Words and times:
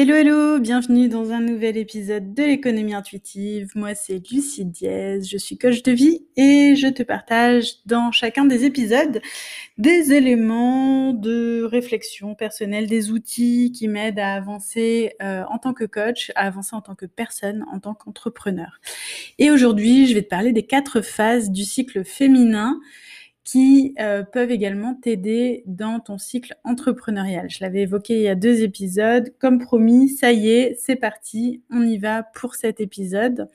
Hello, 0.00 0.14
hello, 0.14 0.60
bienvenue 0.60 1.08
dans 1.08 1.32
un 1.32 1.40
nouvel 1.40 1.76
épisode 1.76 2.32
de 2.32 2.44
l'économie 2.44 2.94
intuitive. 2.94 3.72
Moi, 3.74 3.96
c'est 3.96 4.22
Lucie 4.30 4.64
Diaz, 4.64 5.28
je 5.28 5.36
suis 5.36 5.58
coach 5.58 5.82
de 5.82 5.90
vie 5.90 6.24
et 6.36 6.76
je 6.76 6.86
te 6.86 7.02
partage 7.02 7.84
dans 7.84 8.12
chacun 8.12 8.44
des 8.44 8.64
épisodes 8.64 9.20
des 9.76 10.12
éléments 10.12 11.12
de 11.12 11.64
réflexion 11.64 12.36
personnelle, 12.36 12.86
des 12.86 13.10
outils 13.10 13.72
qui 13.72 13.88
m'aident 13.88 14.20
à 14.20 14.34
avancer 14.34 15.14
euh, 15.20 15.42
en 15.50 15.58
tant 15.58 15.74
que 15.74 15.84
coach, 15.84 16.30
à 16.36 16.46
avancer 16.46 16.76
en 16.76 16.80
tant 16.80 16.94
que 16.94 17.06
personne, 17.06 17.64
en 17.72 17.80
tant 17.80 17.94
qu'entrepreneur. 17.94 18.78
Et 19.40 19.50
aujourd'hui, 19.50 20.06
je 20.06 20.14
vais 20.14 20.22
te 20.22 20.28
parler 20.28 20.52
des 20.52 20.64
quatre 20.64 21.00
phases 21.00 21.50
du 21.50 21.64
cycle 21.64 22.04
féminin 22.04 22.80
qui 23.48 23.94
euh, 23.98 24.24
peuvent 24.24 24.50
également 24.50 24.94
t'aider 24.94 25.62
dans 25.64 26.00
ton 26.00 26.18
cycle 26.18 26.54
entrepreneurial. 26.64 27.48
Je 27.48 27.64
l'avais 27.64 27.80
évoqué 27.80 28.16
il 28.16 28.20
y 28.20 28.28
a 28.28 28.34
deux 28.34 28.62
épisodes. 28.62 29.32
Comme 29.38 29.58
promis, 29.58 30.10
ça 30.10 30.32
y 30.32 30.50
est, 30.50 30.76
c'est 30.78 30.96
parti, 30.96 31.62
on 31.70 31.80
y 31.80 31.96
va 31.96 32.22
pour 32.22 32.56
cet 32.56 32.78
épisode. 32.78 33.48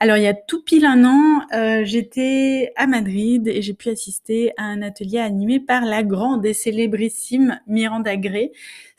Alors, 0.00 0.16
il 0.16 0.22
y 0.22 0.28
a 0.28 0.34
tout 0.34 0.62
pile 0.62 0.84
un 0.84 1.04
an, 1.04 1.42
euh, 1.52 1.84
j'étais 1.84 2.72
à 2.76 2.86
Madrid 2.86 3.48
et 3.48 3.62
j'ai 3.62 3.74
pu 3.74 3.88
assister 3.88 4.52
à 4.56 4.62
un 4.64 4.80
atelier 4.80 5.18
animé 5.18 5.58
par 5.58 5.84
la 5.84 6.04
grande 6.04 6.46
et 6.46 6.54
célébrissime 6.54 7.58
Miranda 7.66 8.16
Gray 8.16 8.52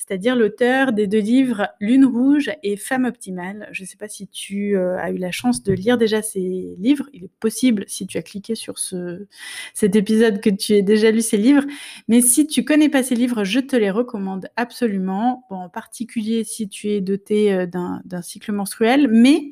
c'est-à-dire 0.09 0.35
l'auteur 0.35 0.91
des 0.91 1.05
deux 1.05 1.20
livres 1.20 1.67
Lune 1.80 2.04
rouge 2.04 2.49
et 2.63 2.77
Femme 2.77 3.05
optimale. 3.05 3.70
Je 3.71 3.84
ne 3.84 3.88
sais 3.88 3.95
pas 3.95 4.07
si 4.07 4.27
tu 4.27 4.76
euh, 4.76 4.98
as 4.98 5.12
eu 5.12 5.17
la 5.17 5.30
chance 5.30 5.62
de 5.62 5.71
lire 5.71 5.99
déjà 5.99 6.23
ces 6.23 6.76
livres. 6.80 7.07
Il 7.13 7.26
est 7.26 7.31
possible, 7.40 7.85
si 7.88 8.07
tu 8.07 8.18
as 8.18 8.23
cliqué 8.23 8.55
sur 8.55 8.79
ce, 8.79 9.27
cet 9.76 9.95
épisode, 9.95 10.41
que 10.41 10.49
tu 10.49 10.73
aies 10.73 10.81
déjà 10.81 11.12
lu 11.12 11.21
ces 11.21 11.38
livres. 11.38 11.63
Mais 12.07 12.21
si 12.21 12.48
tu 12.48 12.66
connais 12.66 12.90
pas 12.90 13.04
ces 13.04 13.13
livres, 13.13 13.43
je 13.43 13.59
te 13.59 13.76
les 13.76 13.91
recommande 13.91 14.49
absolument. 14.55 15.45
en 15.52 15.70
particulier 15.70 16.43
si 16.43 16.68
tu 16.68 16.90
es 16.90 17.02
doté 17.02 17.54
euh, 17.54 17.68
d'un 17.68 18.21
cycle 18.23 18.52
menstruel. 18.52 19.09
Mais 19.09 19.52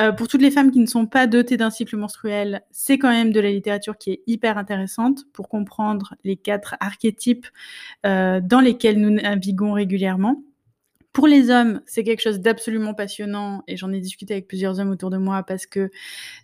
euh, 0.00 0.12
pour 0.12 0.26
toutes 0.26 0.40
les 0.40 0.50
femmes 0.50 0.70
qui 0.70 0.78
ne 0.78 0.86
sont 0.86 1.06
pas 1.06 1.26
dotées 1.26 1.56
d'un 1.56 1.70
cycle 1.70 1.96
menstruel, 1.96 2.62
c'est 2.70 2.98
quand 2.98 3.10
même 3.10 3.32
de 3.32 3.40
la 3.40 3.50
littérature 3.50 3.98
qui 3.98 4.12
est 4.12 4.22
hyper 4.26 4.56
intéressante 4.56 5.24
pour 5.32 5.48
comprendre 5.48 6.14
les 6.24 6.36
quatre 6.36 6.76
archétypes 6.80 7.46
euh, 8.06 8.40
dans 8.40 8.60
lesquels 8.60 8.98
nous 8.98 9.10
naviguons 9.10 9.72
régulièrement. 9.72 10.42
Pour 11.12 11.26
les 11.26 11.50
hommes, 11.50 11.82
c'est 11.84 12.04
quelque 12.04 12.22
chose 12.22 12.40
d'absolument 12.40 12.94
passionnant 12.94 13.64
et 13.68 13.76
j'en 13.76 13.92
ai 13.92 14.00
discuté 14.00 14.32
avec 14.32 14.48
plusieurs 14.48 14.80
hommes 14.80 14.90
autour 14.90 15.10
de 15.10 15.18
moi 15.18 15.42
parce 15.42 15.66
que 15.66 15.90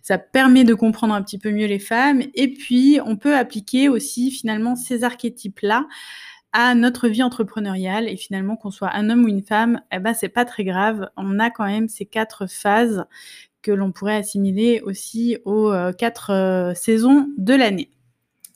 ça 0.03 0.19
permet 0.19 0.63
de 0.63 0.75
comprendre 0.75 1.15
un 1.15 1.23
petit 1.23 1.39
peu 1.39 1.49
mieux 1.49 1.65
les 1.65 1.79
femmes. 1.79 2.21
Et 2.35 2.53
puis, 2.53 2.99
on 3.03 3.17
peut 3.17 3.35
appliquer 3.35 3.89
aussi 3.89 4.29
finalement 4.29 4.75
ces 4.75 5.03
archétypes-là 5.03 5.87
à 6.51 6.73
notre 6.75 7.07
vie 7.07 7.23
entrepreneuriale 7.23 8.07
et 8.07 8.17
finalement 8.17 8.55
qu'on 8.55 8.71
soit 8.71 8.93
un 8.93 9.09
homme 9.09 9.25
ou 9.25 9.27
une 9.27 9.43
femme, 9.43 9.81
eh 9.91 9.99
ben 9.99 10.13
c'est 10.13 10.29
pas 10.29 10.45
très 10.45 10.63
grave. 10.63 11.09
On 11.15 11.39
a 11.39 11.49
quand 11.49 11.65
même 11.65 11.87
ces 11.87 12.05
quatre 12.05 12.47
phases 12.47 13.05
que 13.61 13.71
l'on 13.71 13.91
pourrait 13.91 14.15
assimiler 14.15 14.81
aussi 14.81 15.37
aux 15.45 15.71
euh, 15.71 15.91
quatre 15.91 16.31
euh, 16.31 16.73
saisons 16.73 17.27
de 17.37 17.53
l'année. 17.53 17.89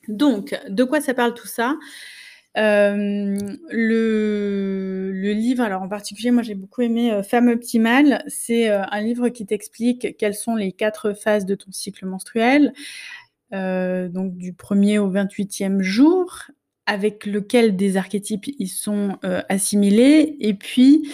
Donc, 0.07 0.57
de 0.69 0.83
quoi 0.83 1.01
ça 1.01 1.13
parle 1.13 1.33
tout 1.33 1.47
ça? 1.47 1.75
Euh, 2.57 3.35
le, 3.69 5.11
livre, 5.33 5.63
alors 5.63 5.81
en 5.81 5.89
particulier, 5.89 6.29
moi 6.31 6.43
j'ai 6.43 6.55
beaucoup 6.55 6.81
aimé 6.81 7.21
Femme 7.23 7.47
optimale. 7.47 8.23
C'est 8.27 8.69
un 8.69 9.01
livre 9.01 9.29
qui 9.29 9.45
t'explique 9.45 10.17
quelles 10.17 10.35
sont 10.35 10.55
les 10.55 10.71
quatre 10.71 11.13
phases 11.13 11.45
de 11.45 11.55
ton 11.55 11.71
cycle 11.71 12.05
menstruel, 12.05 12.73
donc 13.51 14.35
du 14.35 14.53
1er 14.53 14.99
au 14.99 15.09
28e 15.11 15.81
jour, 15.81 16.51
avec 16.85 17.25
lequel 17.25 17.75
des 17.75 17.97
archétypes 17.97 18.47
ils 18.59 18.67
sont 18.67 19.17
euh, 19.23 19.41
assimilés. 19.49 20.37
Et 20.39 20.53
puis, 20.53 21.09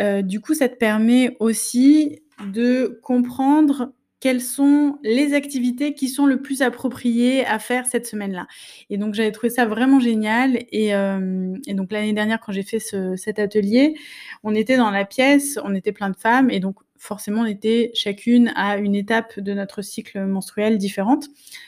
euh, 0.00 0.22
du 0.22 0.40
coup, 0.40 0.54
ça 0.54 0.68
te 0.68 0.76
permet 0.76 1.36
aussi 1.40 2.22
de 2.52 2.98
comprendre 3.02 3.92
quelles 4.24 4.40
sont 4.40 4.98
les 5.02 5.34
activités 5.34 5.92
qui 5.92 6.08
sont 6.08 6.24
le 6.24 6.40
plus 6.40 6.62
appropriées 6.62 7.44
à 7.44 7.58
faire 7.58 7.84
cette 7.84 8.06
semaine-là. 8.06 8.46
Et 8.88 8.96
donc, 8.96 9.12
j'avais 9.12 9.32
trouvé 9.32 9.50
ça 9.50 9.66
vraiment 9.66 10.00
génial. 10.00 10.64
Et, 10.72 10.94
euh, 10.94 11.54
donc, 11.68 11.92
l'année 11.92 12.14
dernière, 12.14 12.40
quand 12.40 12.50
j'ai 12.50 12.62
fait 12.62 12.78
ce, 12.78 13.16
cet 13.16 13.38
atelier, 13.38 13.94
on 14.42 14.54
était 14.54 14.78
dans 14.78 14.90
la 14.90 15.04
pièce, 15.04 15.58
on 15.62 15.74
était 15.74 15.92
plein 15.92 16.08
de 16.08 16.16
femmes. 16.16 16.48
Et 16.48 16.58
donc, 16.58 16.76
forcément, 16.96 17.42
on 17.42 17.44
était 17.44 17.90
chacune 17.92 18.50
à 18.56 18.78
une 18.78 18.94
étape 18.94 19.38
de 19.38 19.52
notre 19.52 19.82
cycle 19.82 20.24
menstruel 20.24 20.78
différente. 20.78 21.26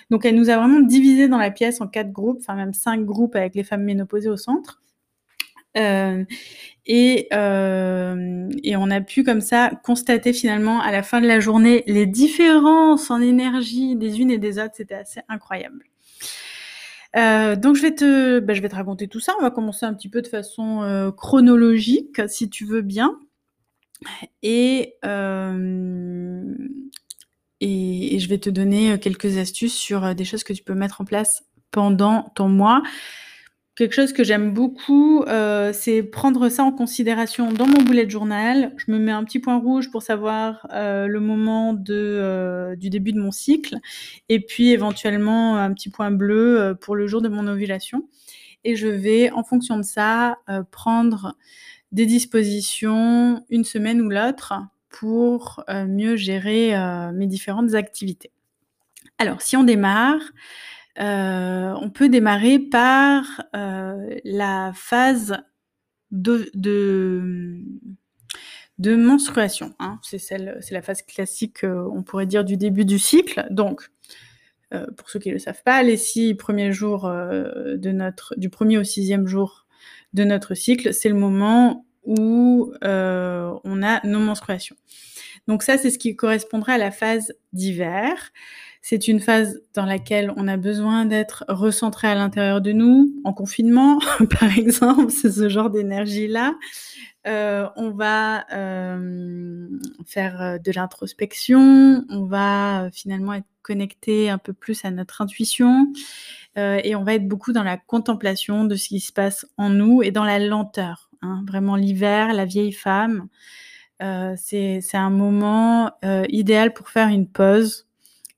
Donc, 0.09 0.25
elle 0.25 0.34
nous 0.34 0.49
a 0.49 0.56
vraiment 0.56 0.81
divisé 0.81 1.28
dans 1.28 1.37
la 1.37 1.50
pièce 1.50 1.83
en 1.83 1.89
quatre 1.89 2.11
groupes, 2.11 2.39
enfin 2.41 2.55
même 2.55 2.72
cinq 2.72 3.05
groupes 3.05 3.37
avec 3.37 3.55
les 3.55 3.65
femmes 3.65 3.83
ménopausées 3.84 4.31
au 4.31 4.39
centre. 4.39 4.81
Euh, 5.77 6.25
et, 6.87 7.29
euh, 7.33 8.49
et, 8.63 8.77
on 8.77 8.91
a 8.91 9.01
pu 9.01 9.25
comme 9.25 9.41
ça 9.41 9.73
constater 9.83 10.33
finalement 10.33 10.81
à 10.81 10.93
la 10.93 11.03
fin 11.03 11.21
de 11.21 11.27
la 11.27 11.41
journée 11.41 11.83
les 11.87 12.07
différences 12.07 13.11
en 13.11 13.21
énergie 13.21 13.97
des 13.97 14.21
unes 14.21 14.31
et 14.31 14.39
des 14.39 14.59
autres. 14.59 14.75
C'était 14.77 14.95
assez 14.95 15.21
incroyable. 15.29 15.85
Euh, 17.17 17.57
donc 17.57 17.77
je 17.77 17.83
vais 17.83 17.95
te, 17.95 18.39
bah, 18.39 18.55
je 18.55 18.63
vais 18.63 18.69
te 18.69 18.77
raconter 18.77 19.09
tout 19.09 19.21
ça. 19.21 19.35
On 19.39 19.43
va 19.43 19.51
commencer 19.51 19.85
un 19.85 19.95
petit 19.95 20.09
peu 20.09 20.23
de 20.23 20.29
façon 20.29 21.13
chronologique, 21.17 22.21
si 22.29 22.49
tu 22.49 22.65
veux 22.65 22.83
bien. 22.83 23.19
Et, 24.43 24.95
je 27.63 28.29
vais 28.29 28.39
te 28.39 28.51
donner 28.51 28.99
quelques 29.01 29.39
astuces 29.39 29.75
sur 29.75 30.15
des 30.15 30.25
choses 30.25 30.45
que 30.45 30.53
tu 30.53 30.63
peux 30.63 30.75
mettre 30.75 31.01
en 31.01 31.05
place 31.05 31.45
pendant 31.73 32.31
ton 32.37 32.49
mois. 32.49 32.83
Quelque 33.77 33.93
chose 33.93 34.15
que 34.15 34.25
j'aime 34.25 34.55
beaucoup, 34.55 35.23
euh, 35.25 35.71
c'est 35.75 36.03
prendre 36.03 36.49
ça 36.49 36.65
en 36.65 36.73
considération 36.73 37.53
dans 37.53 37.67
mon 37.67 37.83
bullet 37.83 38.09
journal. 38.09 38.73
Je 38.79 38.91
me 38.91 38.99
mets 38.99 39.13
un 39.13 39.23
petit 39.23 39.39
point 39.39 39.59
rouge 39.59 39.91
pour 39.91 40.03
savoir 40.03 40.67
euh, 40.73 41.07
le 41.07 41.21
moment 41.21 41.79
euh, 41.91 42.75
du 42.75 42.89
début 42.89 43.13
de 43.13 43.21
mon 43.21 43.31
cycle, 43.31 43.77
et 44.31 44.41
puis 44.41 44.71
éventuellement 44.71 45.59
un 45.59 45.75
petit 45.75 45.91
point 45.91 46.11
bleu 46.11 46.75
pour 46.81 46.97
le 46.97 47.07
jour 47.07 47.21
de 47.21 47.29
mon 47.29 47.47
ovulation. 47.47 48.09
Et 48.65 48.77
je 48.77 48.89
vais, 48.89 49.31
en 49.31 49.45
fonction 49.45 49.77
de 49.77 49.83
ça, 49.83 50.39
prendre 50.71 51.37
des 51.93 52.07
dispositions 52.07 53.45
une 53.51 53.65
semaine 53.65 54.01
ou 54.01 54.09
l'autre 54.09 54.55
pour 54.89 55.63
mieux 55.87 56.17
gérer 56.17 56.73
mes 57.13 57.27
différentes 57.27 57.75
activités. 57.75 58.33
Alors, 59.19 59.43
si 59.43 59.57
on 59.57 59.65
démarre, 59.65 60.21
euh, 60.99 61.75
on 61.81 61.91
peut 61.91 62.09
démarrer 62.09 62.59
par 62.59 63.43
euh, 63.55 64.19
la 64.25 64.73
phase 64.75 65.37
de, 66.11 66.53
menstruation. 68.79 69.75
Hein. 69.79 69.99
C'est 70.03 70.39
la 70.39 70.83
phase 70.83 71.03
classique, 71.03 71.65
euh, 71.65 71.89
on 71.93 72.03
pourrait 72.03 72.27
dire, 72.27 72.45
du 72.45 72.57
début 72.57 72.84
du 72.84 72.99
cycle. 72.99 73.47
Donc, 73.51 73.91
pour 74.97 75.09
ceux 75.09 75.19
qui 75.21 75.29
ne 75.29 75.34
le 75.34 75.39
savent 75.39 75.62
pas, 75.65 75.83
les 75.83 75.97
six 75.97 76.34
premiers 76.34 76.73
jours 76.73 77.11
du 78.37 78.51
premier 78.51 78.77
au 78.77 78.84
sixième 78.84 79.27
jour 79.27 79.67
de 80.13 80.25
notre 80.25 80.55
cycle, 80.55 80.93
c'est 80.93 81.09
le 81.09 81.15
moment 81.15 81.87
où 82.03 82.75
on 82.83 83.83
a 83.83 84.07
nos 84.07 84.19
menstruations. 84.19 84.77
Donc 85.47 85.63
ça, 85.63 85.78
c'est 85.78 85.91
ce 85.91 85.99
qui 85.99 86.17
correspondrait 86.17 86.75
à 86.75 86.78
la 86.78 86.91
phase 86.91 87.33
d'hiver. 87.53 88.33
C'est 88.89 89.09
une 89.09 89.19
phase 89.19 89.61
dans 89.75 89.85
laquelle 89.85 90.33
on 90.37 90.47
a 90.47 90.57
besoin 90.57 91.07
d'être 91.07 91.45
recentré 91.49 92.07
à 92.07 92.15
l'intérieur 92.15 92.61
de 92.61 92.71
nous, 92.71 93.13
en 93.25 93.33
confinement, 93.33 93.99
par 94.39 94.57
exemple, 94.57 95.11
c'est 95.11 95.33
ce 95.33 95.49
genre 95.49 95.71
d'énergie-là. 95.71 96.55
Euh, 97.27 97.67
on 97.75 97.91
va 97.91 98.47
euh, 98.53 99.67
faire 100.07 100.41
euh, 100.41 100.59
de 100.59 100.71
l'introspection, 100.71 102.05
on 102.09 102.27
va 102.27 102.89
finalement 102.93 103.35
être 103.35 103.49
connecté 103.63 104.31
un 104.31 104.39
peu 104.39 104.53
plus 104.53 104.85
à 104.85 104.93
notre 104.93 105.21
intuition 105.21 105.93
et 106.57 106.95
on 106.95 107.03
va 107.03 107.15
être 107.15 107.27
beaucoup 107.27 107.53
dans 107.53 107.65
la 107.65 107.77
contemplation 107.77 108.65
de 108.67 108.77
ce 108.77 108.87
qui 108.87 109.01
se 109.01 109.13
passe 109.13 109.47
en 109.57 109.69
nous 109.69 110.05
et 110.05 110.13
dans 110.13 110.23
la 110.23 110.39
lenteur. 110.39 111.11
Hein. 111.23 111.45
Vraiment 111.49 111.75
l'hiver, 111.75 112.33
la 112.33 112.45
vieille 112.45 112.73
femme, 112.73 113.27
c'est 113.99 114.81
un 114.95 115.10
moment 115.10 115.91
idéal 116.28 116.72
pour 116.72 116.89
faire 116.89 117.09
une 117.09 117.28
pause, 117.28 117.85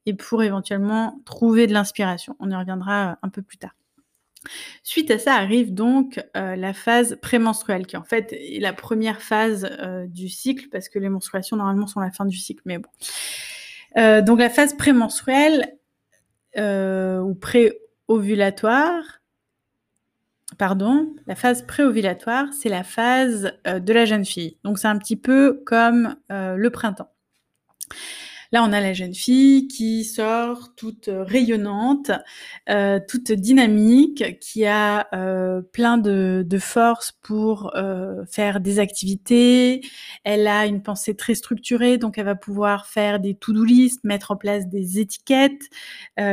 et 0.08 0.14
pour 0.14 0.42
éventuellement 0.42 1.20
trouver 1.26 1.66
de 1.66 1.74
l'inspiration. 1.74 2.34
On 2.40 2.50
y 2.50 2.56
reviendra 2.56 3.10
euh, 3.10 3.14
un 3.22 3.28
peu 3.28 3.42
plus 3.42 3.58
tard. 3.58 3.74
Suite 4.82 5.10
à 5.10 5.18
ça 5.18 5.34
arrive 5.34 5.74
donc 5.74 6.18
euh, 6.34 6.56
la 6.56 6.72
phase 6.72 7.18
prémenstruelle, 7.20 7.86
qui 7.86 7.98
en 7.98 8.04
fait 8.04 8.32
est 8.32 8.60
la 8.60 8.72
première 8.72 9.20
phase 9.20 9.68
euh, 9.80 10.06
du 10.06 10.30
cycle, 10.30 10.68
parce 10.70 10.88
que 10.88 10.98
les 10.98 11.10
menstruations 11.10 11.58
normalement 11.58 11.86
sont 11.86 12.00
la 12.00 12.10
fin 12.10 12.24
du 12.24 12.38
cycle, 12.38 12.62
mais 12.64 12.78
bon. 12.78 12.88
donc 14.22 14.38
la 14.38 14.48
phase 14.48 14.74
prémenstruelle 14.74 15.74
ou 16.56 17.34
pré-ovulatoire, 17.34 19.20
pardon, 20.56 21.14
la 21.26 21.34
phase 21.34 21.66
préovulatoire, 21.66 22.46
c'est 22.54 22.70
la 22.70 22.84
phase 22.84 23.52
de 23.66 23.92
la 23.92 24.06
jeune 24.06 24.24
fille. 24.24 24.56
Donc 24.64 24.78
c'est 24.78 24.88
un 24.88 24.98
petit 24.98 25.16
peu 25.16 25.62
comme 25.66 26.16
le 26.30 26.68
printemps. 26.70 27.12
Là, 28.52 28.62
on 28.64 28.72
a 28.72 28.80
la 28.80 28.94
jeune 28.94 29.14
fille 29.14 29.68
qui 29.68 30.04
sort 30.04 30.74
toute 30.74 31.10
rayonnante, 31.12 32.10
euh, 32.70 32.98
toute 33.06 33.30
dynamique, 33.30 34.38
qui 34.40 34.64
a 34.64 35.06
euh, 35.14 35.60
plein 35.60 35.98
de, 35.98 36.44
de 36.46 36.58
force 36.58 37.12
pour 37.22 37.76
euh, 37.76 38.24
faire 38.30 38.60
des 38.60 38.78
activités. 38.78 39.82
Elle 40.24 40.46
a 40.46 40.66
une 40.66 40.82
pensée 40.82 41.14
très 41.14 41.34
structurée, 41.34 41.98
donc 41.98 42.16
elle 42.16 42.24
va 42.24 42.34
pouvoir 42.36 42.86
faire 42.86 43.20
des 43.20 43.34
to-do 43.34 43.64
list, 43.64 44.04
mettre 44.04 44.30
en 44.30 44.36
place 44.36 44.66
des 44.68 44.98
étiquettes, 44.98 45.68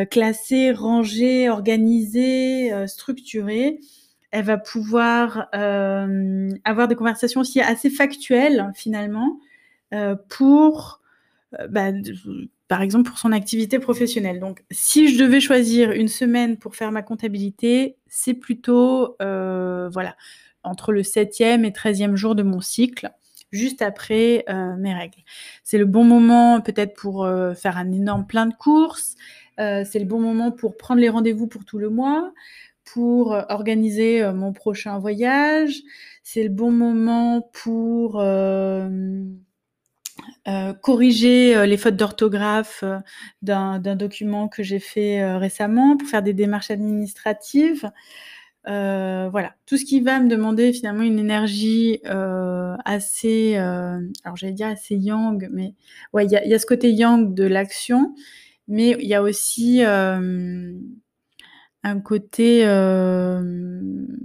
classer, 0.09 0.71
ranger, 0.71 1.49
organiser, 1.49 2.71
structurer 2.87 3.79
elle 4.35 4.43
va 4.43 4.57
pouvoir 4.57 5.47
euh, 5.55 6.49
avoir 6.65 6.89
des 6.89 6.95
conversations 6.95 7.39
aussi 7.39 7.61
assez 7.61 7.89
factuelles 7.89 8.69
finalement 8.75 9.39
euh, 9.93 10.17
pour, 10.27 10.99
euh, 11.03 11.04
bah, 11.69 11.91
par 12.67 12.81
exemple, 12.81 13.09
pour 13.09 13.17
son 13.17 13.31
activité 13.31 13.79
professionnelle. 13.79 14.39
Donc, 14.39 14.63
si 14.71 15.13
je 15.13 15.21
devais 15.21 15.39
choisir 15.39 15.91
une 15.91 16.07
semaine 16.07 16.57
pour 16.57 16.75
faire 16.75 16.91
ma 16.91 17.01
comptabilité, 17.01 17.97
c'est 18.07 18.33
plutôt, 18.33 19.15
voilà, 19.19 20.15
entre 20.63 20.91
le 20.91 21.01
7e 21.01 21.63
et 21.63 21.71
13e 21.71 22.15
jour 22.15 22.35
de 22.35 22.43
mon 22.43 22.61
cycle 22.61 23.09
juste 23.51 23.81
après 23.81 24.45
mes 24.77 24.93
règles. 24.93 25.21
C'est 25.63 25.77
le 25.77 25.85
bon 25.85 26.03
moment 26.03 26.59
peut-être 26.61 26.95
pour 26.95 27.27
faire 27.55 27.77
un 27.77 27.91
énorme 27.91 28.25
plein 28.25 28.47
de 28.47 28.53
courses. 28.53 29.15
c'est 29.57 29.99
le 29.99 30.05
bon 30.05 30.19
moment 30.19 30.51
pour 30.51 30.75
prendre 30.75 31.01
les 31.01 31.09
rendez-vous 31.09 31.47
pour 31.47 31.65
tout 31.65 31.77
le 31.77 31.89
mois 31.89 32.33
pour 32.85 33.33
euh, 33.33 33.41
organiser 33.49 34.23
euh, 34.23 34.31
mon 34.33 34.53
prochain 34.53 34.97
voyage. 34.99 35.81
C'est 36.23 36.43
le 36.43 36.49
bon 36.49 36.71
moment 36.71 37.49
pour 37.51 38.21
euh, 40.47 40.73
corriger 40.73 41.65
les 41.67 41.77
fautes 41.77 41.95
d'orthographe 41.95 42.83
d'un 43.41 43.79
document 43.79 44.47
que 44.47 44.63
j'ai 44.63 44.79
fait 44.79 45.35
récemment, 45.37 45.97
pour 45.97 46.07
faire 46.07 46.23
des 46.23 46.33
démarches 46.33 46.71
administratives. 46.71 47.89
voilà, 48.65 49.55
tout 49.65 49.77
ce 49.77 49.85
qui 49.85 50.01
va 50.01 50.19
me 50.19 50.29
demander 50.29 50.73
finalement 50.73 51.03
une 51.03 51.19
énergie 51.19 52.01
assez, 52.85 53.55
alors 53.55 54.35
j'allais 54.35 54.53
dire 54.53 54.67
assez 54.67 54.95
yang, 54.95 55.49
mais 55.51 55.73
ouais, 56.13 56.25
il 56.25 56.31
y 56.31 56.35
a, 56.35 56.45
y 56.45 56.53
a, 56.53 56.59
ce 56.59 56.65
côté 56.65 56.91
yang 56.91 57.33
de 57.33 57.45
l'action, 57.45 58.15
mais 58.67 58.97
il 58.99 59.07
y 59.07 59.15
a 59.15 59.21
aussi 59.21 59.83
un 61.85 61.99
côté 61.99 62.65
euh, 62.65 63.41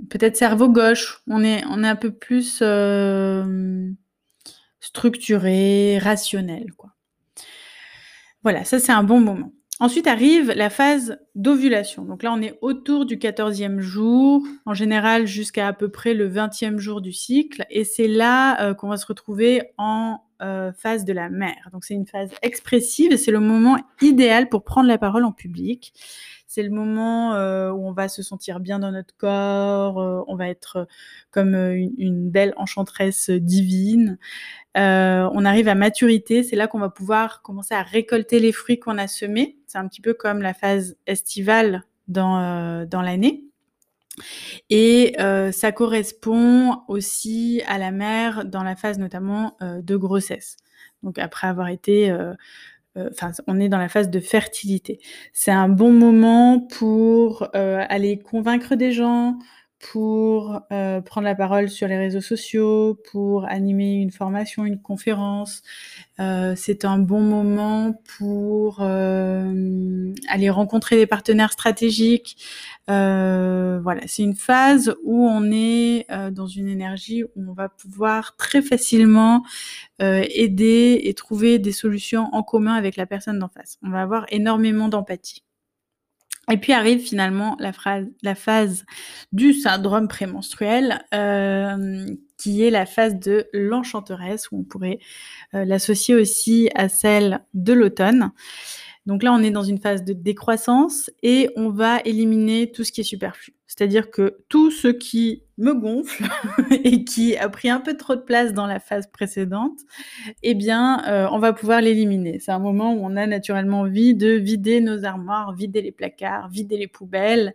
peut-être 0.09 0.37
cerveau 0.37 0.71
gauche. 0.71 1.23
On 1.29 1.45
est, 1.45 1.63
on 1.69 1.85
est 1.85 1.89
un 1.89 1.97
peu 1.97 2.11
plus 2.11 2.61
euh, 2.63 3.91
structuré, 4.81 5.99
rationnel. 5.99 6.73
Quoi. 6.77 6.91
Voilà, 8.43 8.65
ça 8.65 8.79
c'est 8.79 8.93
un 8.93 9.05
bon 9.05 9.21
moment. 9.21 9.53
Ensuite 9.79 10.07
arrive 10.07 10.53
la 10.53 10.69
phase 10.69 11.19
d'ovulation. 11.35 12.05
Donc 12.05 12.23
là, 12.23 12.33
on 12.35 12.43
est 12.43 12.59
autour 12.61 13.07
du 13.07 13.17
14e 13.17 13.81
jour, 13.81 14.43
en 14.67 14.75
général 14.75 15.27
jusqu'à 15.27 15.69
à 15.69 15.73
peu 15.73 15.89
près 15.89 16.13
le 16.13 16.31
20e 16.31 16.77
jour 16.77 17.01
du 17.01 17.13
cycle. 17.13 17.65
Et 17.71 17.85
c'est 17.85 18.09
là 18.09 18.61
euh, 18.63 18.75
qu'on 18.75 18.89
va 18.89 18.99
se 18.99 19.07
retrouver 19.07 19.71
en 19.79 20.21
phase 20.75 21.05
de 21.05 21.13
la 21.13 21.29
mère. 21.29 21.69
Donc 21.71 21.85
c'est 21.85 21.93
une 21.93 22.07
phase 22.07 22.31
expressive 22.41 23.13
et 23.13 23.19
c'est 23.19 23.31
le 23.31 23.41
moment 23.41 23.77
idéal 24.01 24.49
pour 24.49 24.65
prendre 24.65 24.89
la 24.89 24.97
parole 24.97 25.25
en 25.25 25.33
public. 25.33 25.93
C'est 26.53 26.65
le 26.65 26.71
moment 26.71 27.35
euh, 27.35 27.71
où 27.71 27.87
on 27.87 27.93
va 27.93 28.09
se 28.09 28.25
sentir 28.25 28.59
bien 28.59 28.81
dans 28.81 28.91
notre 28.91 29.17
corps, 29.17 30.01
euh, 30.01 30.25
on 30.27 30.35
va 30.35 30.49
être 30.49 30.79
euh, 30.79 30.85
comme 31.31 31.55
une, 31.55 32.29
belle 32.29 32.55
enchanteresse 32.57 33.31
divine. 33.31 34.19
on 34.75 35.45
arrive 35.45 35.69
à 35.69 35.77
maturité, 35.77 36.43
c'est 36.43 36.57
là 36.57 36.67
qu'on 36.67 36.81
va 36.81 36.89
pouvoir 36.89 37.43
commencer 37.43 37.75
à 37.75 37.83
récolter 37.83 38.41
les 38.41 38.51
fruits 38.51 38.81
qu'on 38.81 38.99
a 38.99 39.07
semés. 39.07 39.59
C'est 39.69 39.79
un 39.79 39.87
petit 39.87 40.01
peu 40.01 40.13
comme 40.13 40.43
la 40.43 40.53
phase 40.53 40.97
estivale 41.07 41.85
dans, 42.09 42.85
dans 42.85 43.01
l'année. 43.01 43.45
Et 44.71 45.15
ça 45.53 45.71
correspond 45.71 46.83
aussi 46.89 47.63
à 47.69 47.79
la 47.79 47.93
mère 47.93 48.45
dans 48.45 48.65
la 48.65 48.75
phase 48.75 48.99
notamment 48.99 49.57
de 49.61 49.97
grossesse. 49.97 50.57
Donc 51.05 51.21
après 51.21 51.47
avoir 51.47 51.69
été 51.69 52.13
enfin, 52.97 53.31
on 53.47 53.61
est 53.61 53.69
dans 53.69 53.79
la 53.79 53.89
phase 53.89 54.11
de 54.11 54.21
fertilité. 54.21 54.99
C'est 55.33 55.51
un 55.51 55.69
bon 55.69 55.93
moment 55.93 56.61
pour 56.61 57.49
euh, 57.55 57.85
aller 57.89 58.19
convaincre 58.19 58.75
des 58.75 58.93
gens, 58.93 59.39
pour 59.81 60.61
euh, 60.73 61.01
prendre 61.01 61.25
la 61.25 61.35
parole 61.35 61.71
sur 61.71 61.89
les 61.89 61.97
réseaux 61.97 62.21
sociaux, 62.21 63.01
pour 63.11 63.47
animer 63.47 63.95
une 63.95 64.11
formation, 64.11 64.67
une 64.67 64.81
conférence. 64.81 65.63
Euh, 66.21 66.55
c'est 66.55 66.85
un 66.85 66.99
bon 66.99 67.23
moment 67.23 67.95
pour 68.19 68.83
euh, 68.83 70.13
aller 70.29 70.51
rencontrer 70.51 70.97
des 70.97 71.07
partenaires 71.07 71.53
stratégiques. 71.53 72.37
voilà, 72.89 74.03
c'est 74.07 74.23
une 74.23 74.37
phase 74.37 74.95
où 75.03 75.27
on 75.27 75.51
est 75.51 76.07
dans 76.33 76.47
une 76.47 76.69
énergie 76.69 77.25
où 77.25 77.31
on 77.49 77.53
va 77.55 77.69
pouvoir 77.69 78.37
très 78.37 78.63
facilement 78.63 79.43
aider 80.01 81.01
et 81.05 81.15
trouver 81.15 81.59
des 81.59 81.73
solutions 81.73 82.29
en 82.33 82.43
commun 82.43 82.75
avec 82.75 82.97
la 82.97 83.07
personne 83.07 83.39
d'en 83.39 83.49
face. 83.49 83.79
On 83.83 83.91
va 83.91 84.03
avoir 84.03 84.27
énormément 84.31 84.89
d'empathie. 84.89 85.45
Et 86.51 86.57
puis 86.57 86.73
arrive 86.73 87.01
finalement 87.01 87.57
la, 87.61 88.35
phase 88.35 88.85
du 89.33 89.53
syndrome 89.55 90.09
prémenstruel, 90.09 91.05
euh, 91.15 92.07
qui 92.39 92.65
est 92.65 92.71
la 92.71 92.87
phase 92.87 93.19
de 93.19 93.47
l'enchanteresse, 93.53 94.51
où 94.51 94.61
on 94.61 94.65
pourrait 94.65 94.99
euh, 95.55 95.65
l'associer 95.65 96.15
aussi 96.15 96.69
à 96.75 96.89
celle 96.89 97.41
de 97.55 97.73
l'automne. 97.73 98.33
Donc 99.07 99.23
là, 99.23 99.33
on 99.33 99.43
est 99.43 99.51
dans 99.51 99.63
une 99.63 99.79
phase 99.79 100.05
de 100.05 100.13
décroissance 100.13 101.11
et 101.23 101.51
on 101.57 101.71
va 101.71 102.01
éliminer 102.05 102.71
tout 102.71 102.85
ce 102.85 102.93
qui 102.93 103.01
est 103.01 103.05
superflu. 103.05 103.55
C'est-à-dire 103.67 104.11
que 104.11 104.39
tout 104.49 104.71
ce 104.71 104.89
qui 104.89 105.45
me 105.57 105.75
gonfle 105.75 106.25
et 106.85 107.05
qui 107.05 107.37
a 107.37 107.49
pris 107.49 107.71
un 107.71 107.81
peu 107.81 107.97
trop 107.97 108.17
de 108.17 108.21
place 108.21 108.53
dans 108.53 108.67
la 108.67 108.81
phase 108.81 109.07
précédente, 109.07 109.79
eh 110.43 110.55
bien, 110.55 111.05
euh, 111.07 111.29
on 111.31 111.39
va 111.39 111.53
pouvoir 111.53 111.81
l'éliminer. 111.81 112.41
C'est 112.41 112.51
un 112.51 112.59
moment 112.59 112.93
où 112.93 112.99
on 113.05 113.17
a 113.17 113.27
naturellement 113.27 113.81
envie 113.81 114.15
de 114.15 114.31
vider 114.33 114.81
nos 114.81 115.05
armoires, 115.05 115.55
vider 115.55 115.83
les 115.83 115.93
placards, 115.93 116.49
vider 116.49 116.77
les 116.77 116.89
poubelles. 116.89 117.55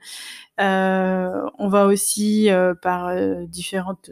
Euh, 0.61 1.41
on 1.59 1.67
va 1.67 1.85
aussi, 1.85 2.49
euh, 2.49 2.73
par 2.73 3.13
différentes 3.47 4.09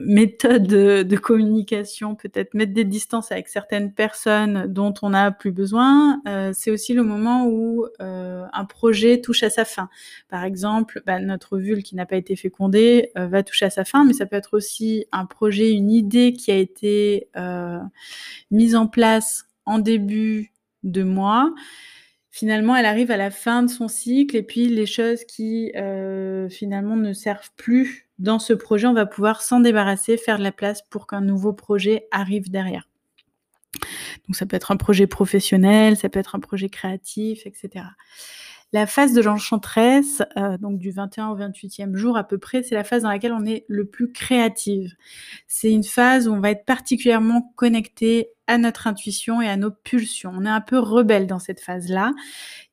méthode 0.00 0.66
de, 0.66 1.16
communication, 1.16 2.14
peut-être 2.14 2.54
mettre 2.54 2.72
des 2.72 2.84
distances 2.84 3.30
avec 3.32 3.48
certaines 3.48 3.92
personnes 3.92 4.66
dont 4.66 4.94
on 5.02 5.10
n'a 5.10 5.30
plus 5.30 5.52
besoin, 5.52 6.20
euh, 6.26 6.52
c'est 6.54 6.70
aussi 6.70 6.94
le 6.94 7.02
moment 7.02 7.46
où 7.46 7.86
euh, 8.00 8.44
un 8.52 8.64
projet 8.64 9.20
touche 9.20 9.42
à 9.42 9.50
sa 9.50 9.64
fin. 9.64 9.88
Par 10.28 10.44
exemple, 10.44 11.02
bah, 11.06 11.18
notre 11.20 11.56
ovule 11.56 11.82
qui 11.82 11.94
n'a 11.94 12.06
pas 12.06 12.16
été 12.16 12.36
fécondé 12.36 13.10
euh, 13.18 13.26
va 13.26 13.42
toucher 13.42 13.66
à 13.66 13.70
sa 13.70 13.84
fin, 13.84 14.04
mais 14.04 14.12
ça 14.12 14.26
peut 14.26 14.36
être 14.36 14.54
aussi 14.54 15.06
un 15.12 15.26
projet, 15.26 15.70
une 15.70 15.90
idée 15.90 16.32
qui 16.32 16.50
a 16.50 16.56
été 16.56 17.28
mise 18.50 18.76
en 18.76 18.86
place 18.86 19.46
en 19.66 19.78
début 19.78 20.52
de 20.82 21.02
mois 21.02 21.52
finalement, 22.30 22.76
elle 22.76 22.86
arrive 22.86 23.10
à 23.10 23.16
la 23.16 23.30
fin 23.30 23.62
de 23.62 23.70
son 23.70 23.88
cycle 23.88 24.36
et 24.36 24.42
puis 24.42 24.68
les 24.68 24.86
choses 24.86 25.24
qui 25.24 25.72
finalement 26.50 26.96
ne 26.96 27.12
servent 27.12 27.50
plus 27.56 28.08
dans 28.18 28.38
ce 28.38 28.52
projet, 28.52 28.86
on 28.86 28.92
va 28.92 29.06
pouvoir 29.06 29.40
s'en 29.40 29.60
débarrasser, 29.60 30.18
faire 30.18 30.38
de 30.38 30.42
la 30.42 30.52
place 30.52 30.82
pour 30.82 31.06
qu'un 31.06 31.22
nouveau 31.22 31.54
projet 31.54 32.06
arrive 32.10 32.50
derrière. 32.50 32.86
Donc 34.26 34.36
ça 34.36 34.44
peut 34.44 34.56
être 34.56 34.70
un 34.72 34.76
projet 34.76 35.06
professionnel, 35.06 35.96
ça 35.96 36.08
peut 36.08 36.18
être 36.18 36.34
un 36.34 36.40
projet 36.40 36.68
créatif, 36.68 37.46
etc. 37.46 37.86
La 38.72 38.86
phase 38.86 39.12
de 39.12 39.20
l'enchanteresse, 39.20 40.22
euh, 40.36 40.56
donc 40.58 40.78
du 40.78 40.92
21 40.92 41.28
au 41.30 41.36
28e 41.36 41.96
jour 41.96 42.16
à 42.16 42.22
peu 42.24 42.38
près, 42.38 42.62
c'est 42.62 42.76
la 42.76 42.84
phase 42.84 43.02
dans 43.02 43.08
laquelle 43.08 43.32
on 43.32 43.44
est 43.44 43.64
le 43.68 43.84
plus 43.84 44.12
créative. 44.12 44.94
C'est 45.48 45.72
une 45.72 45.82
phase 45.82 46.28
où 46.28 46.32
on 46.32 46.40
va 46.40 46.52
être 46.52 46.64
particulièrement 46.64 47.52
connecté 47.56 48.30
à 48.46 48.58
notre 48.58 48.86
intuition 48.86 49.42
et 49.42 49.48
à 49.48 49.56
nos 49.56 49.70
pulsions. 49.72 50.32
On 50.34 50.44
est 50.44 50.50
un 50.50 50.60
peu 50.60 50.78
rebelle 50.78 51.26
dans 51.26 51.40
cette 51.40 51.60
phase-là 51.60 52.12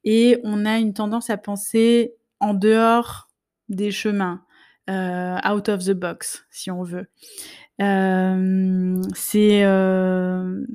et 0.04 0.40
on 0.44 0.66
a 0.66 0.78
une 0.78 0.94
tendance 0.94 1.30
à 1.30 1.38
penser 1.38 2.14
en 2.40 2.54
dehors 2.54 3.30
des 3.70 3.92
chemins, 3.92 4.44
euh, 4.90 5.38
out 5.50 5.70
of 5.70 5.84
the 5.84 5.92
box, 5.92 6.46
si 6.52 6.72
on 6.72 6.84
veut. 6.84 7.08
Euh, 7.82 9.02
c'est 9.16 9.64
euh, 9.64 10.66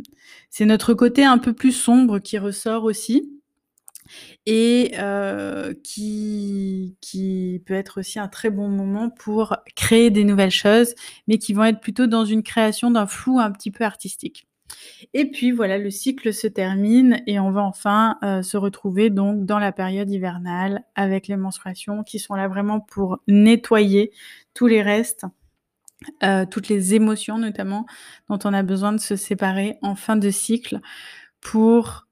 c'est 0.51 0.67
notre 0.67 0.95
côté 0.95 1.25
un 1.25 1.39
peu 1.39 1.53
plus 1.53 1.73
sombre 1.73 2.19
qui 2.21 2.39
ressort 2.39 2.85
aussi 2.85 3.42
et 4.47 4.93
qui, 5.83 6.97
peut 7.67 7.75
être 7.75 8.01
aussi 8.01 8.19
un 8.19 8.29
très 8.29 8.51
bon 8.51 8.69
moment 8.69 9.11
pour 9.11 9.57
créer 9.77 10.11
des 10.11 10.25
nouvelles 10.25 10.51
choses, 10.51 10.95
mais 11.29 11.39
qui 11.39 11.53
vont 11.53 11.65
être 11.65 11.81
plutôt 11.81 12.07
dans 12.07 12.25
une 12.25 12.43
création 12.43 12.91
d'un 12.91 13.07
flou 13.07 13.39
un 13.39 13.51
petit 13.53 13.71
peu 13.71 13.85
artistique. 13.85 14.47
Et 15.13 15.31
puis 15.31 15.53
voilà, 15.53 15.79
le 15.79 15.91
cycle 15.91 16.33
se 16.33 16.47
termine 16.47 17.23
et 17.27 17.39
on 17.39 17.51
va 17.51 17.63
enfin 17.63 18.19
se 18.43 18.57
retrouver 18.57 19.11
donc 19.11 19.45
dans 19.45 19.59
la 19.59 19.73
période 19.73 20.11
hivernale 20.11 20.85
avec 20.95 21.29
les 21.29 21.37
menstruations 21.37 22.03
qui 22.03 22.19
sont 22.19 22.35
là 22.35 22.49
vraiment 22.49 22.81
pour 22.81 23.19
nettoyer 23.29 24.13
tous 24.55 24.67
les 24.67 24.83
restes 24.83 25.27
toutes 26.51 26.69
les 26.69 26.95
émotions 26.95 27.39
notamment 27.39 27.87
dont 28.29 28.39
on 28.45 28.53
a 28.53 28.63
besoin 28.63 28.93
de 28.93 28.99
se 28.99 29.15
séparer 29.17 29.79
en 29.83 29.95
fin 29.95 30.17
de 30.17 30.31
cycle 30.31 30.81
pour 31.41 32.07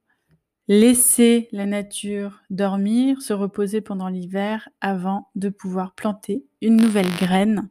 laisser 0.70 1.48
la 1.50 1.66
nature 1.66 2.42
dormir, 2.48 3.20
se 3.22 3.32
reposer 3.32 3.80
pendant 3.80 4.06
l'hiver 4.06 4.68
avant 4.80 5.28
de 5.34 5.48
pouvoir 5.48 5.96
planter 5.96 6.44
une 6.62 6.76
nouvelle 6.76 7.10
graine 7.18 7.68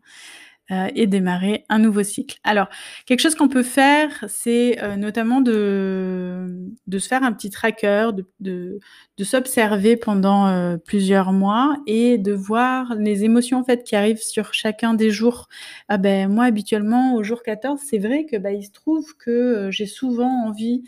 euh, 0.72 0.89
et 0.96 1.08
démarrer 1.08 1.63
un 1.70 1.79
nouveau 1.79 2.03
cycle. 2.03 2.39
Alors, 2.44 2.68
quelque 3.06 3.22
chose 3.22 3.36
qu'on 3.36 3.48
peut 3.48 3.63
faire, 3.63 4.25
c'est 4.27 4.84
euh, 4.84 4.98
notamment 4.98 5.39
de, 5.39 6.68
de 6.89 7.00
se 7.00 7.08
faire 7.08 7.24
un 7.24 7.31
petit 7.31 7.50
tracker, 7.50 8.10
de, 8.13 8.25
de, 8.39 8.79
de 9.17 9.24
s'observer 9.24 9.96
pendant 9.96 10.48
euh, 10.48 10.77
plusieurs 10.77 11.31
mois 11.31 11.77
et 11.86 12.17
de 12.17 12.34
voir 12.34 12.96
les 12.96 13.24
émotions 13.24 13.60
en 13.60 13.63
fait 13.63 13.84
qui 13.84 13.96
arrivent 13.96 14.22
sur 14.22 14.53
chacun 14.53 14.96
des 14.96 15.12
jours. 15.12 15.48
Ah 15.88 15.98
ben 15.98 16.27
moi 16.29 16.46
habituellement 16.46 17.15
au 17.15 17.24
jour 17.24 17.43
14, 17.43 17.79
c'est 17.79 18.00
vrai 18.00 18.25
que 18.25 18.38
bah, 18.38 18.51
il 18.51 18.63
se 18.63 18.72
trouve 18.72 19.15
que 19.17 19.69
j'ai 19.72 19.86
souvent 19.86 20.48
envie 20.48 20.84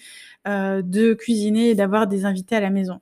euh, 0.48 0.81
de 0.81 1.13
cuisiner 1.13 1.70
et 1.70 1.75
d'avoir 1.75 2.08
des 2.08 2.25
invités 2.25 2.55
à 2.55 2.60
la 2.60 2.72
maison. 2.72 3.00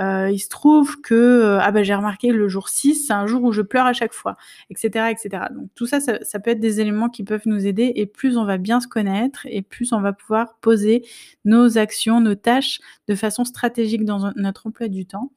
Euh, 0.00 0.30
il 0.30 0.38
se 0.38 0.48
trouve 0.48 1.00
que 1.00 1.14
euh, 1.14 1.58
ah 1.60 1.72
ben 1.72 1.82
j'ai 1.82 1.96
remarqué 1.96 2.30
le 2.30 2.46
jour 2.46 2.68
6, 2.68 3.08
c'est 3.08 3.12
un 3.12 3.26
jour 3.26 3.42
où 3.42 3.50
je 3.50 3.62
pleure 3.62 3.86
à 3.86 3.92
chaque 3.92 4.12
fois, 4.12 4.36
etc., 4.70 5.10
etc. 5.10 5.46
Donc 5.52 5.68
tout 5.74 5.86
ça, 5.86 5.98
ça, 5.98 6.22
ça 6.22 6.38
peut 6.38 6.52
être 6.52 6.60
des 6.60 6.80
éléments 6.80 7.08
qui 7.08 7.24
peuvent 7.24 7.42
nous 7.46 7.66
aider 7.66 7.92
et 7.96 8.06
plus 8.06 8.36
on 8.36 8.44
va 8.44 8.56
bien 8.56 8.78
se 8.78 8.86
connaître 8.86 9.48
et 9.50 9.62
plus 9.62 9.92
on 9.92 10.00
va 10.00 10.12
pouvoir 10.12 10.58
poser 10.60 11.04
nos 11.44 11.76
actions, 11.76 12.20
nos 12.20 12.35
tâches 12.36 12.80
de 13.08 13.14
façon 13.14 13.44
stratégique 13.44 14.04
dans 14.04 14.32
notre 14.36 14.66
emploi 14.66 14.88
du 14.88 15.06
temps 15.06 15.30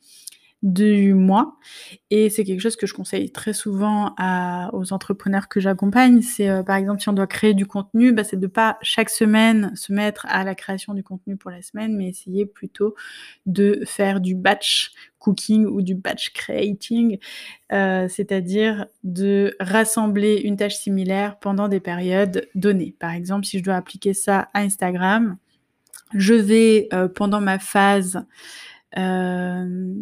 du 0.61 1.13
mois. 1.13 1.57
Et 2.09 2.29
c'est 2.29 2.43
quelque 2.43 2.59
chose 2.59 2.75
que 2.75 2.85
je 2.85 2.93
conseille 2.93 3.31
très 3.31 3.53
souvent 3.53 4.13
aux 4.73 4.93
entrepreneurs 4.93 5.47
que 5.47 5.59
j'accompagne. 5.59 6.21
C'est 6.21 6.49
euh, 6.49 6.63
par 6.63 6.75
exemple 6.75 7.01
si 7.01 7.09
on 7.09 7.13
doit 7.13 7.27
créer 7.27 7.53
du 7.53 7.65
contenu, 7.65 8.11
bah, 8.11 8.23
c'est 8.23 8.39
de 8.39 8.47
pas 8.47 8.77
chaque 8.81 9.09
semaine 9.09 9.71
se 9.75 9.93
mettre 9.93 10.25
à 10.29 10.43
la 10.43 10.55
création 10.55 10.93
du 10.93 11.03
contenu 11.03 11.37
pour 11.37 11.51
la 11.51 11.61
semaine, 11.61 11.95
mais 11.95 12.09
essayer 12.09 12.45
plutôt 12.45 12.95
de 13.45 13.81
faire 13.85 14.19
du 14.19 14.35
batch 14.35 14.91
cooking 15.19 15.65
ou 15.65 15.81
du 15.81 15.95
batch 15.95 16.31
creating, 16.31 17.19
euh, 17.71 18.07
c'est-à-dire 18.07 18.85
de 19.03 19.55
rassembler 19.59 20.35
une 20.43 20.57
tâche 20.57 20.75
similaire 20.75 21.39
pendant 21.39 21.67
des 21.67 21.79
périodes 21.79 22.47
données. 22.55 22.95
Par 22.99 23.11
exemple, 23.11 23.45
si 23.45 23.59
je 23.59 23.63
dois 23.63 23.75
appliquer 23.75 24.13
ça 24.13 24.49
à 24.53 24.61
Instagram, 24.61 25.37
je 26.13 26.33
vais 26.33 26.87
euh, 26.93 27.07
pendant 27.07 27.41
ma 27.41 27.59
phase 27.59 28.25
euh, 28.97 29.93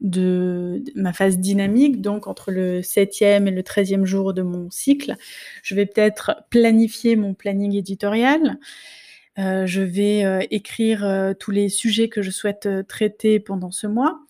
de 0.00 0.82
ma 0.94 1.12
phase 1.12 1.38
dynamique, 1.38 2.00
donc 2.00 2.26
entre 2.26 2.50
le 2.50 2.80
7e 2.80 3.46
et 3.46 3.50
le 3.50 3.62
13e 3.62 4.04
jour 4.04 4.32
de 4.32 4.42
mon 4.42 4.70
cycle. 4.70 5.14
Je 5.62 5.74
vais 5.74 5.86
peut-être 5.86 6.44
planifier 6.50 7.16
mon 7.16 7.34
planning 7.34 7.74
éditorial. 7.76 8.58
Euh, 9.38 9.66
je 9.66 9.82
vais 9.82 10.46
écrire 10.50 11.34
tous 11.38 11.50
les 11.50 11.68
sujets 11.68 12.08
que 12.08 12.22
je 12.22 12.30
souhaite 12.30 12.68
traiter 12.88 13.40
pendant 13.40 13.70
ce 13.70 13.86
mois. 13.86 14.20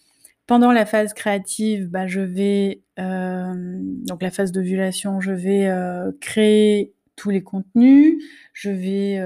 Pendant 0.47 0.73
la 0.73 0.85
phase 0.85 1.14
créative, 1.14 1.88
bah, 1.88 2.09
je 2.09 2.21
vais, 2.21 2.83
donc 2.99 4.21
la 4.21 4.33
phase 4.33 4.50
d'ovulation, 4.50 5.21
je 5.21 5.30
vais 5.30 5.73
créer 6.21 6.92
tous 7.14 7.30
les 7.30 7.45
contenus, 7.45 8.21
je 8.54 8.71
vais 8.71 9.21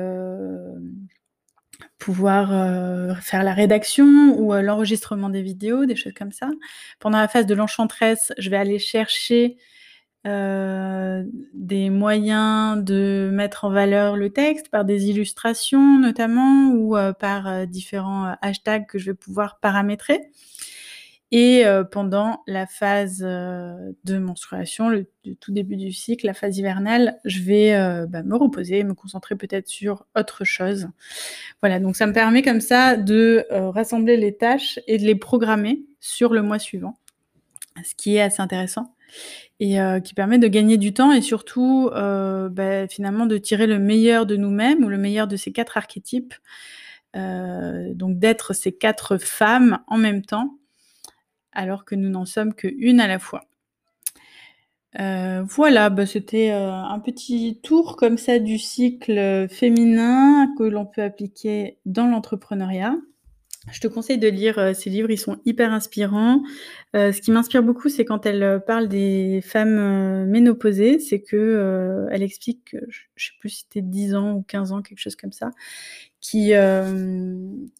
pouvoir 1.99 2.53
euh, 2.53 3.15
faire 3.17 3.43
la 3.45 3.55
rédaction 3.55 4.35
ou 4.39 4.53
euh, 4.53 4.63
l'enregistrement 4.63 5.29
des 5.29 5.43
vidéos, 5.43 5.87
des 5.87 5.97
choses 5.97 6.13
comme 6.15 6.33
ça. 6.33 6.49
Pendant 6.99 7.19
la 7.19 7.29
phase 7.29 7.47
de 7.47 7.55
l'enchantresse, 7.55 8.33
je 8.39 8.51
vais 8.51 8.57
aller 8.57 8.79
chercher 8.79 9.57
euh, 10.27 11.25
des 11.53 11.91
moyens 11.91 12.83
de 12.83 13.31
mettre 13.33 13.65
en 13.65 13.71
valeur 13.71 14.17
le 14.17 14.31
texte 14.31 14.69
par 14.71 14.85
des 14.85 15.11
illustrations 15.11 15.99
notamment 15.99 16.71
ou 16.71 16.97
par 17.19 17.67
différents 17.67 18.35
hashtags 18.41 18.87
que 18.87 18.99
je 18.99 19.07
vais 19.07 19.15
pouvoir 19.15 19.59
paramétrer. 19.61 20.31
Et 21.37 21.67
euh, 21.67 21.83
pendant 21.83 22.45
la 22.47 22.65
phase 22.65 23.25
euh, 23.27 23.91
de 24.05 24.19
menstruation, 24.19 24.89
le, 24.89 25.09
tout 25.41 25.51
début 25.51 25.75
du 25.75 25.91
cycle, 25.91 26.27
la 26.27 26.33
phase 26.33 26.59
hivernale, 26.59 27.19
je 27.25 27.41
vais 27.41 27.75
euh, 27.75 28.07
bah, 28.07 28.23
me 28.23 28.37
reposer, 28.37 28.85
me 28.85 28.95
concentrer 28.95 29.35
peut-être 29.35 29.67
sur 29.67 30.07
autre 30.17 30.45
chose. 30.45 30.87
Voilà, 31.61 31.81
donc 31.81 31.97
ça 31.97 32.07
me 32.07 32.13
permet 32.13 32.43
comme 32.43 32.61
ça 32.61 32.97
de 32.97 33.45
rassembler 33.51 34.17
les 34.17 34.37
tâches 34.37 34.79
et 34.87 34.97
de 34.97 35.03
les 35.03 35.17
programmer 35.17 35.83
sur 35.99 36.33
le 36.33 36.41
mois 36.41 36.61
suivant, 36.61 36.99
ce 37.83 37.97
qui 37.97 38.15
est 38.15 38.21
assez 38.21 38.41
intéressant 38.41 38.95
et 39.59 39.79
qui 40.05 40.15
permet 40.15 40.39
de 40.39 40.47
gagner 40.47 40.77
du 40.77 40.93
temps 40.93 41.13
et 41.13 41.21
surtout 41.21 41.91
bah, 41.93 42.87
finalement 42.87 43.27
de 43.27 43.39
tirer 43.39 43.67
le 43.67 43.81
meilleur 43.81 44.27
de 44.27 44.37
nous-mêmes 44.37 44.85
ou 44.85 44.89
le 44.89 44.99
meilleur 44.99 45.27
de 45.27 45.37
ces 45.37 45.51
quatre 45.51 45.77
archétypes. 45.77 46.35
Donc 47.15 48.19
d'être 48.19 48.53
ces 48.53 48.73
quatre 48.73 49.19
femmes 49.19 49.81
en 49.89 49.97
même 49.97 50.23
temps 50.23 50.59
alors 51.55 51.85
que 51.85 51.95
nous 51.95 52.11
n'en 52.11 52.27
sommes 52.27 52.55
qu'une 52.55 53.01
à 53.01 53.07
la 53.07 53.19
fois. 53.19 53.43
Euh, 55.01 55.43
voilà, 55.43 55.91
bah, 55.91 56.07
c'était 56.07 56.53
euh, 56.53 56.71
un 56.71 57.01
petit 57.01 57.59
tour 57.63 57.97
comme 57.97 58.17
ça 58.17 58.39
du 58.39 58.59
cycle 58.59 59.49
féminin 59.49 60.55
que 60.57 60.63
l'on 60.63 60.87
peut 60.87 61.03
appliquer 61.03 61.79
dans 61.85 62.07
l'entrepreneuriat. 62.07 62.95
Je 63.73 63.81
te 63.81 63.87
conseille 63.89 64.19
de 64.19 64.29
lire 64.29 64.59
euh, 64.59 64.75
ces 64.75 64.91
livres, 64.91 65.11
ils 65.11 65.19
sont 65.19 65.39
hyper 65.47 65.73
inspirants. 65.73 66.43
Euh, 66.95 67.13
ce 67.13 67.21
qui 67.21 67.31
m'inspire 67.31 67.63
beaucoup, 67.63 67.89
c'est 67.89 68.05
quand 68.05 68.27
elle 68.27 68.43
euh, 68.43 68.59
parle 68.59 68.89
des 68.89 69.41
femmes 69.43 70.27
ménopausées, 70.27 70.99
c'est 70.99 71.21
que 71.23 72.07
elle 72.11 72.23
explique 72.23 72.73
que, 72.73 72.79
je, 72.89 73.01
je 73.17 73.27
sais 73.27 73.33
plus 73.41 73.49
si 73.49 73.61
c'était 73.63 73.81
10 73.81 74.15
ans 74.15 74.33
ou 74.35 74.43
15 74.43 74.73
ans, 74.73 74.83
quelque 74.83 74.99
chose 74.99 75.17
comme 75.17 75.33
ça, 75.33 75.51
qui, 76.21 76.53
est 76.53 76.59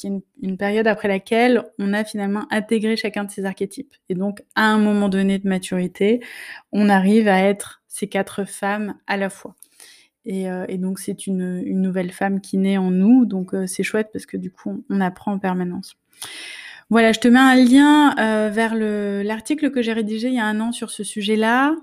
une, 0.03 0.57
période 0.59 0.87
après 0.87 1.09
laquelle 1.09 1.65
on 1.79 1.93
a 1.93 2.05
finalement 2.05 2.47
intégré 2.51 2.97
chacun 2.97 3.25
de 3.25 3.31
ces 3.31 3.45
archétypes. 3.45 3.95
Et 4.09 4.15
donc, 4.15 4.43
à 4.55 4.65
un 4.65 4.79
moment 4.79 5.09
donné 5.09 5.39
de 5.39 5.49
maturité, 5.49 6.21
on 6.73 6.89
arrive 6.89 7.29
à 7.29 7.43
être 7.43 7.83
ces 7.89 8.09
quatre 8.09 8.45
femmes 8.45 8.95
à 9.07 9.17
la 9.17 9.31
fois. 9.31 9.55
Et, 10.27 10.51
euh, 10.51 10.65
et 10.69 10.79
donc, 10.79 10.99
c'est 10.99 11.27
une, 11.27 11.63
nouvelle 11.81 12.13
femme 12.13 12.41
qui 12.41 12.59
naît 12.59 12.79
en 12.79 12.91
nous. 12.91 13.27
Donc, 13.27 13.55
euh, 13.55 13.67
c'est 13.67 13.83
chouette 13.83 14.11
parce 14.13 14.27
que 14.27 14.37
du 14.37 14.51
coup, 14.51 14.85
on, 14.89 15.01
apprend 15.01 15.33
en 15.33 15.39
permanence. 15.39 15.97
Voilà, 16.91 17.13
je 17.13 17.21
te 17.21 17.29
mets 17.29 17.39
un 17.39 17.57
lien 17.57 18.15
euh, 18.19 18.51
vers 18.51 18.75
l'article 18.75 19.71
que 19.71 19.81
j'ai 19.81 19.95
rédigé 19.95 20.29
il 20.29 20.35
y 20.35 20.39
a 20.39 20.45
un 20.45 20.61
an 20.61 20.71
sur 20.71 20.91
ce 20.91 21.03
sujet-là. 21.03 21.75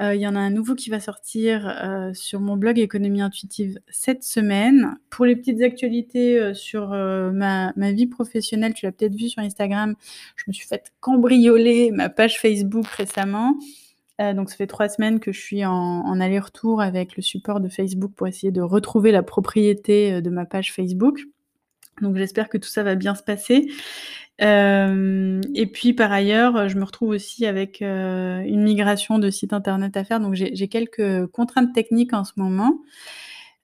Il 0.00 0.20
y 0.20 0.28
en 0.28 0.36
a 0.36 0.38
un 0.38 0.50
nouveau 0.50 0.76
qui 0.76 0.90
va 0.90 1.00
sortir 1.00 1.74
sur 2.12 2.40
mon 2.40 2.56
blog 2.56 2.78
Économie 2.78 3.20
Intuitive 3.20 3.80
cette 3.88 4.22
semaine. 4.22 4.96
Pour 5.10 5.24
les 5.24 5.34
petites 5.34 5.60
actualités 5.62 6.54
sur 6.54 6.90
ma, 6.90 7.72
ma, 7.74 7.92
vie 7.92 8.06
professionnelle, 8.06 8.74
tu 8.74 8.86
l'as 8.86 8.92
peut-être 8.92 9.16
vu 9.16 9.28
sur 9.28 9.42
Instagram, 9.42 9.96
je 10.36 10.44
me 10.46 10.52
suis 10.52 10.68
fait 10.68 10.92
cambrioler 11.00 11.90
ma 11.90 12.08
page 12.08 12.38
Facebook 12.38 12.86
récemment. 12.86 13.56
Euh, 14.20 14.34
donc 14.34 14.50
ça 14.50 14.56
fait 14.56 14.66
trois 14.66 14.88
semaines 14.88 15.20
que 15.20 15.32
je 15.32 15.40
suis 15.40 15.64
en, 15.64 16.20
aller-retour 16.20 16.80
avec 16.80 17.16
le 17.16 17.22
support 17.22 17.60
de 17.60 17.68
Facebook 17.68 18.12
pour 18.16 18.26
essayer 18.26 18.50
de 18.50 18.60
retrouver 18.60 19.12
la 19.12 19.22
propriété 19.22 20.14
euh, 20.14 20.20
de 20.20 20.30
ma 20.30 20.44
page 20.44 20.72
Facebook. 20.72 21.20
Donc 22.02 22.16
j'espère 22.16 22.48
que 22.48 22.58
tout 22.58 22.68
ça 22.68 22.82
va 22.82 22.94
bien 22.94 23.14
se 23.14 23.22
passer. 23.22 23.70
Euh, 24.40 25.40
et 25.54 25.66
puis 25.66 25.94
par 25.94 26.12
ailleurs, 26.12 26.68
je 26.68 26.76
me 26.76 26.84
retrouve 26.84 27.08
aussi 27.08 27.44
avec 27.44 27.80
une 27.80 28.62
migration 28.62 29.18
de 29.18 29.30
site 29.30 29.52
internet 29.52 29.96
à 29.96 30.04
faire. 30.04 30.20
Donc 30.20 30.34
j'ai 30.34 30.68
quelques 30.68 31.26
contraintes 31.26 31.74
techniques 31.74 32.12
en 32.12 32.22
ce 32.22 32.32
moment, 32.36 32.78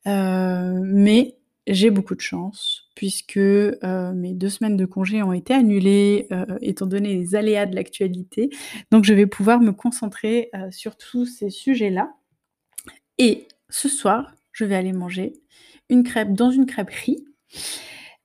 mais 0.05 1.37
j'ai 1.67 1.91
beaucoup 1.91 2.15
de 2.15 2.21
chance 2.21 2.89
puisque 2.95 3.37
euh, 3.37 4.13
mes 4.13 4.35
deux 4.35 4.49
semaines 4.49 4.77
de 4.77 4.85
congé 4.85 5.23
ont 5.23 5.33
été 5.33 5.55
annulées 5.55 6.27
euh, 6.33 6.45
étant 6.61 6.87
donné 6.87 7.15
les 7.15 7.35
aléas 7.35 7.67
de 7.67 7.75
l'actualité. 7.75 8.51
Donc 8.91 9.05
je 9.05 9.15
vais 9.15 9.27
pouvoir 9.27 9.61
me 9.61 9.73
concentrer 9.73 10.51
euh, 10.55 10.71
sur 10.71 10.97
tous 10.97 11.27
ces 11.27 11.51
sujets-là. 11.51 12.13
Et 13.19 13.49
ce 13.71 13.89
soir, 13.89 14.35
je 14.53 14.65
vais 14.65 14.75
aller 14.75 14.93
manger 14.93 15.33
une 15.89 16.03
crêpe 16.03 16.33
dans 16.33 16.51
une 16.51 16.67
crêperie. 16.67 17.25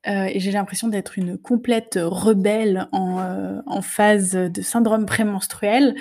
Euh, 0.08 0.30
et 0.32 0.40
j'ai 0.40 0.52
l'impression 0.52 0.88
d'être 0.88 1.18
une 1.18 1.38
complète 1.38 2.00
rebelle 2.02 2.88
en, 2.94 3.20
euh, 3.20 3.82
phase 3.82 4.32
de 4.32 4.62
syndrome 4.62 5.06
prémenstruel, 5.06 5.94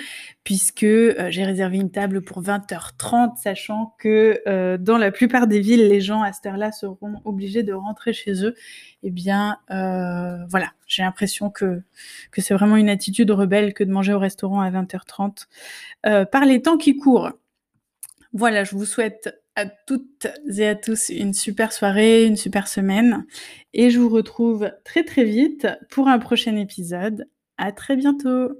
puisque 0.45 0.83
euh, 0.83 1.27
j'ai 1.29 1.43
réservé 1.43 1.77
une 1.77 1.91
table 1.91 2.21
pour 2.21 2.41
20h30, 2.41 3.35
sachant 3.37 3.95
que 3.99 4.41
dans 4.77 4.97
la 4.97 5.11
plupart 5.11 5.47
des 5.47 5.59
villes, 5.59 5.87
les 5.87 6.01
gens 6.01 6.21
à 6.21 6.31
cette 6.31 6.45
heure-là 6.45 6.71
seront 6.71 7.21
obligés 7.25 7.63
de 7.63 7.73
rentrer 7.73 8.13
chez 8.13 8.45
eux. 8.45 8.55
Eh 9.03 9.11
bien, 9.11 9.57
voilà, 9.69 10.71
j'ai 10.87 11.03
l'impression 11.03 11.49
que, 11.49 11.81
que 12.31 12.41
c'est 12.41 12.53
vraiment 12.53 12.77
une 12.77 12.89
attitude 12.89 13.31
rebelle 13.31 13.73
que 13.73 13.83
de 13.83 13.91
manger 13.91 14.13
au 14.13 14.19
restaurant 14.19 14.61
à 14.61 14.71
20h30 14.71 15.47
par 16.31 16.45
les 16.45 16.61
temps 16.61 16.77
qui 16.77 16.97
courent. 16.97 17.31
Voilà, 18.33 18.63
je 18.63 18.75
vous 18.75 18.85
souhaite 18.85 19.38
à 19.55 19.65
toutes 19.65 20.27
et 20.57 20.67
à 20.67 20.75
tous 20.75 21.09
une 21.09 21.33
super 21.33 21.73
soirée, 21.73 22.25
une 22.25 22.37
super 22.37 22.67
semaine. 22.67 23.25
Et 23.73 23.89
je 23.89 23.99
vous 23.99 24.09
retrouve 24.09 24.71
très 24.85 25.03
très 25.03 25.23
vite 25.23 25.67
pour 25.89 26.07
un 26.07 26.19
prochain 26.19 26.55
épisode. 26.55 27.27
À 27.57 27.71
très 27.71 27.95
bientôt 27.95 28.51